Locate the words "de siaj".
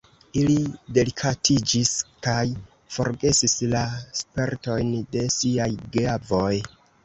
5.15-5.73